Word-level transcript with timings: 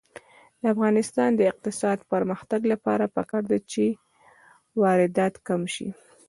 د 0.59 0.63
افغانستان 0.73 1.29
د 1.35 1.41
اقتصادي 1.51 2.03
پرمختګ 2.13 2.61
لپاره 2.73 3.11
پکار 3.15 3.43
ده 3.51 3.57
چې 3.71 3.83
واردات 4.81 5.33
کم 5.47 5.61
شي. 5.75 5.87